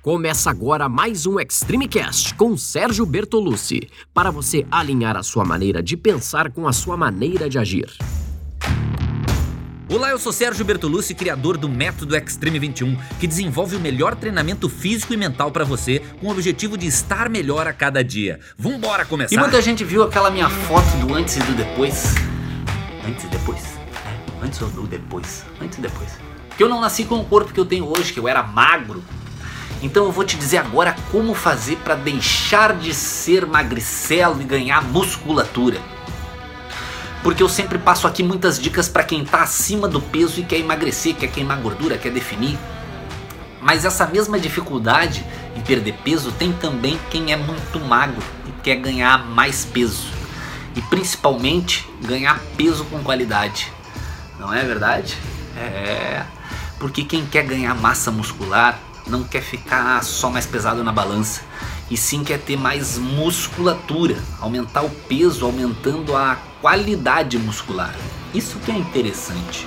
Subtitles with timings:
[0.00, 5.82] Começa agora mais um Extreme Cast com Sérgio Bertolucci, para você alinhar a sua maneira
[5.82, 7.90] de pensar com a sua maneira de agir.
[9.90, 14.68] Olá, eu sou Sérgio Bertolucci, criador do Método Extreme 21, que desenvolve o melhor treinamento
[14.68, 18.38] físico e mental para você, com o objetivo de estar melhor a cada dia.
[18.56, 19.34] Vambora começar!
[19.34, 22.14] E muita gente viu aquela minha foto do antes e do depois.
[23.04, 23.64] Antes e depois?
[24.06, 25.44] É, antes ou do depois?
[25.60, 26.10] Antes e depois.
[26.56, 29.02] Que eu não nasci com o corpo que eu tenho hoje, que eu era magro,
[29.82, 34.82] então eu vou te dizer agora como fazer para deixar de ser magricelo e ganhar
[34.82, 35.80] musculatura.
[37.22, 40.58] Porque eu sempre passo aqui muitas dicas para quem está acima do peso e quer
[40.58, 42.58] emagrecer, quer queimar gordura, quer definir.
[43.60, 45.24] Mas essa mesma dificuldade
[45.56, 50.06] em perder peso tem também quem é muito magro e quer ganhar mais peso.
[50.74, 53.72] E principalmente ganhar peso com qualidade.
[54.38, 55.16] Não é verdade?
[55.56, 56.22] É.
[56.78, 61.42] Porque quem quer ganhar massa muscular não quer ficar só mais pesado na balança,
[61.90, 67.94] e sim quer ter mais musculatura, aumentar o peso, aumentando a qualidade muscular.
[68.34, 69.66] Isso que é interessante.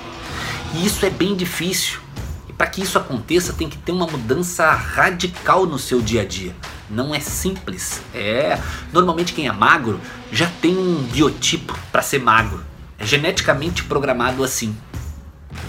[0.74, 2.00] E isso é bem difícil.
[2.48, 6.24] E para que isso aconteça, tem que ter uma mudança radical no seu dia a
[6.24, 6.54] dia.
[6.88, 8.02] Não é simples.
[8.14, 8.58] É,
[8.92, 12.62] normalmente quem é magro já tem um biotipo para ser magro.
[12.98, 14.76] É geneticamente programado assim.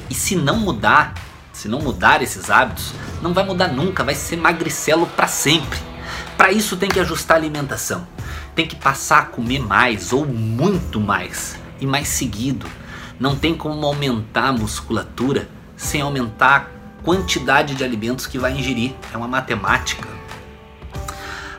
[0.10, 1.14] E se não mudar,
[1.54, 5.80] se não mudar esses hábitos, não vai mudar nunca, vai ser magricelo para sempre.
[6.36, 8.06] Para isso tem que ajustar a alimentação.
[8.56, 12.66] Tem que passar a comer mais ou muito mais e mais seguido.
[13.20, 18.96] Não tem como aumentar a musculatura sem aumentar a quantidade de alimentos que vai ingerir.
[19.14, 20.10] É uma matemática.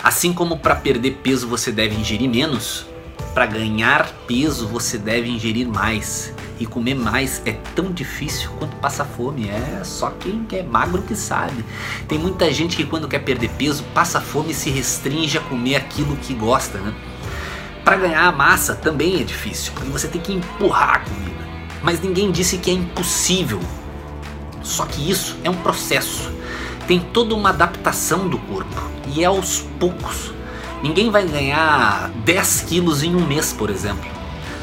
[0.03, 2.85] Assim como para perder peso você deve ingerir menos,
[3.33, 6.35] para ganhar peso você deve ingerir mais.
[6.59, 9.49] E comer mais é tão difícil quanto passar fome.
[9.49, 11.65] É só quem é magro que sabe.
[12.07, 15.77] Tem muita gente que quando quer perder peso passa fome e se restringe a comer
[15.77, 16.95] aquilo que gosta, né?
[17.85, 21.45] Para ganhar massa também é difícil, porque você tem que empurrar a comida.
[21.83, 23.61] Mas ninguém disse que é impossível.
[24.63, 26.33] Só que isso é um processo.
[26.87, 28.83] Tem toda uma adaptação do corpo
[29.15, 30.33] e é aos poucos.
[30.83, 34.11] Ninguém vai ganhar 10 quilos em um mês, por exemplo.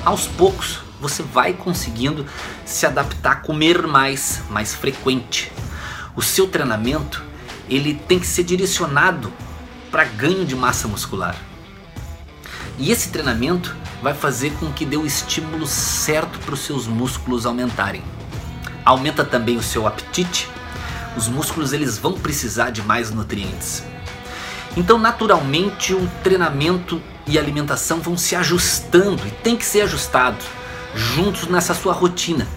[0.04, 2.26] Aos poucos, você vai conseguindo
[2.64, 5.52] se adaptar a comer mais, mais frequente.
[6.16, 7.24] O seu treinamento
[7.68, 9.34] ele tem que ser direcionado
[9.90, 11.36] para ganho de massa muscular.
[12.78, 17.46] E esse treinamento vai fazer com que dê o estímulo certo para os seus músculos
[17.46, 18.04] aumentarem.
[18.86, 20.48] Aumenta também o seu apetite.
[21.18, 23.84] Os músculos eles vão precisar de mais nutrientes.
[24.78, 30.44] Então, naturalmente, o treinamento e alimentação vão se ajustando e tem que ser ajustado
[30.96, 32.48] juntos nessa sua rotina.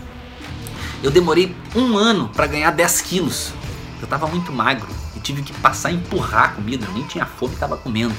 [1.03, 3.53] Eu demorei um ano para ganhar 10 quilos.
[4.01, 6.87] Eu estava muito magro e tive que passar a empurrar a comida.
[6.87, 8.15] Eu nem tinha fome estava comendo.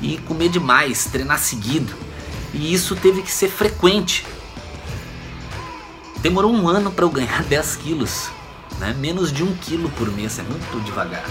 [0.00, 1.92] E comer demais, treinar seguido.
[2.54, 4.26] E isso teve que ser frequente.
[6.20, 8.30] Demorou um ano para eu ganhar 10 quilos.
[8.78, 8.94] Né?
[8.98, 11.24] Menos de um quilo por mês, é muito devagar.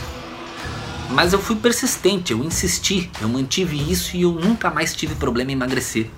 [1.09, 5.51] Mas eu fui persistente, eu insisti, eu mantive isso e eu nunca mais tive problema
[5.51, 6.11] em emagrecer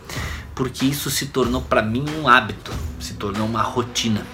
[0.59, 4.25] porque isso se tornou para mim um hábito, se tornou uma rotina.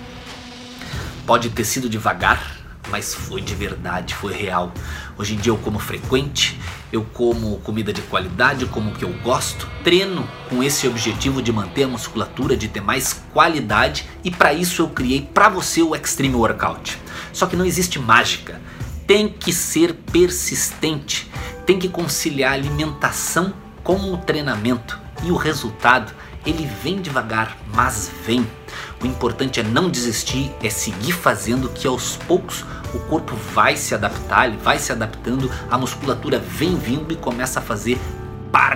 [1.23, 2.57] Pode ter sido devagar,
[2.89, 4.73] mas foi de verdade, foi real.
[5.15, 6.59] Hoje em dia eu como frequente,
[6.91, 11.51] eu como comida de qualidade, como o que eu gosto, treino com esse objetivo de
[11.51, 15.95] manter a musculatura, de ter mais qualidade e para isso eu criei para você o
[15.95, 16.99] Extreme Workout.
[17.31, 18.59] Só que não existe mágica,
[19.05, 21.29] tem que ser persistente,
[21.67, 23.53] tem que conciliar alimentação
[23.83, 26.13] com o treinamento e o resultado
[26.45, 28.47] ele vem devagar, mas vem.
[29.01, 32.63] O importante é não desistir, é seguir fazendo que aos poucos
[32.93, 37.59] o corpo vai se adaptar, ele vai se adaptando, a musculatura vem vindo e começa
[37.59, 37.99] a fazer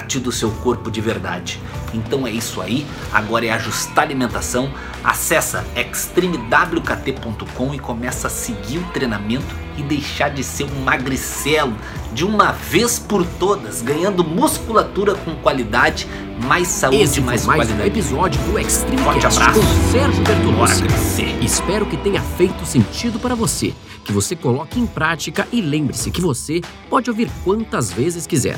[0.09, 1.59] parte do seu corpo de verdade.
[1.93, 2.83] Então é isso aí,
[3.13, 4.71] agora é ajustar a alimentação.
[5.03, 11.75] Acessa extremewkt.com e começa a seguir o treinamento e deixar de ser um magricelo
[12.11, 16.07] de uma vez por todas, ganhando musculatura com qualidade,
[16.43, 17.83] mais saúde, Esse mais, mais qualidade.
[17.83, 19.59] um episódio do Extreme Forte Cast abraço.
[19.59, 21.45] com Sérgio Bertolucci.
[21.45, 26.19] Espero que tenha feito sentido para você, que você coloque em prática e lembre-se que
[26.19, 28.57] você pode ouvir quantas vezes quiser.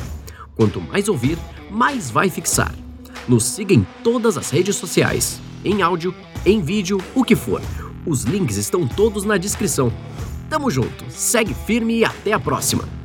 [0.55, 1.37] Quanto mais ouvir,
[1.69, 2.73] mais vai fixar.
[3.27, 6.13] Nos siga em todas as redes sociais, em áudio,
[6.45, 7.61] em vídeo, o que for.
[8.05, 9.91] Os links estão todos na descrição.
[10.49, 13.00] Tamo junto, segue firme e até a próxima.